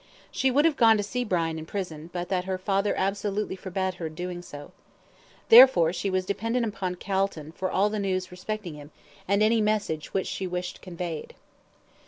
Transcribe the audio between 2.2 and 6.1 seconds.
that her father absolutely forbade her doing so. Therefore she